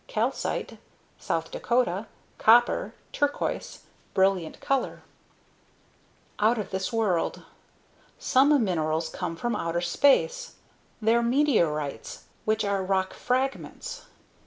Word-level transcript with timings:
calcite 0.07 0.79
(S. 1.19 1.43
Dakota), 1.51 2.07
copper, 2.39 2.95
turquoise 3.11 3.83
(brilliant 4.15 4.59
color) 4.59 5.03
Out 6.39 6.57
Of 6.57 6.71
This 6.71 6.91
World 6.91 7.43
Some 8.17 8.63
minerals 8.63 9.09
come 9.09 9.35
from 9.35 9.55
outer 9.55 9.79
space. 9.81 10.55
They're 11.03 11.21
meteorites, 11.21 12.23
which 12.45 12.65
are 12.65 12.83
rock 12.83 13.13
fragments. 13.13 14.07